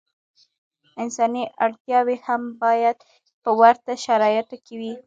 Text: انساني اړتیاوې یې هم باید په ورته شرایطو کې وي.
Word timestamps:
انساني 1.01 1.43
اړتیاوې 1.65 2.15
یې 2.17 2.23
هم 2.25 2.41
باید 2.63 2.97
په 3.43 3.49
ورته 3.59 3.91
شرایطو 4.05 4.57
کې 4.65 4.75
وي. 4.79 4.93